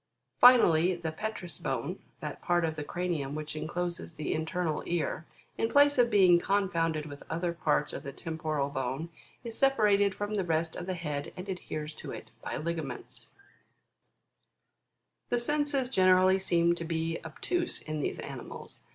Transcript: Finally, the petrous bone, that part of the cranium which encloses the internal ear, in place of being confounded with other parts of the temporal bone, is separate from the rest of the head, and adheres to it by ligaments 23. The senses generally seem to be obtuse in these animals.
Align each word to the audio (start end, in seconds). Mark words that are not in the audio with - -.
Finally, 0.39 0.95
the 0.95 1.11
petrous 1.11 1.59
bone, 1.59 1.99
that 2.21 2.41
part 2.41 2.65
of 2.65 2.75
the 2.75 2.83
cranium 2.83 3.35
which 3.35 3.55
encloses 3.55 4.15
the 4.15 4.33
internal 4.33 4.81
ear, 4.87 5.27
in 5.59 5.69
place 5.69 5.99
of 5.99 6.09
being 6.09 6.39
confounded 6.39 7.05
with 7.05 7.21
other 7.29 7.53
parts 7.53 7.93
of 7.93 8.01
the 8.01 8.11
temporal 8.11 8.71
bone, 8.71 9.09
is 9.43 9.55
separate 9.55 10.15
from 10.15 10.33
the 10.33 10.43
rest 10.43 10.75
of 10.75 10.87
the 10.87 10.95
head, 10.95 11.31
and 11.37 11.47
adheres 11.47 11.93
to 11.93 12.09
it 12.09 12.31
by 12.41 12.57
ligaments 12.57 13.29
23. 15.29 15.29
The 15.29 15.39
senses 15.39 15.89
generally 15.91 16.39
seem 16.39 16.73
to 16.73 16.83
be 16.83 17.23
obtuse 17.23 17.83
in 17.83 17.99
these 18.01 18.17
animals. 18.17 18.81